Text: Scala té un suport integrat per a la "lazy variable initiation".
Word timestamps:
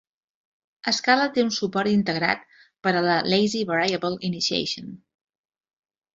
Scala 0.99 1.27
té 1.35 1.43
un 1.47 1.51
suport 1.57 1.91
integrat 1.91 2.47
per 2.87 2.95
a 2.95 3.05
la 3.09 3.19
"lazy 3.35 3.63
variable 3.75 4.13
initiation". 4.31 4.91